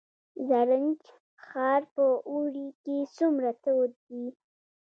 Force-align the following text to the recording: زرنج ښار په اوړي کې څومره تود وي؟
زرنج 0.47 1.01
ښار 1.45 1.81
په 1.95 2.05
اوړي 2.29 2.67
کې 2.83 2.97
څومره 3.17 3.49
تود 3.63 3.91
وي؟ 4.09 4.27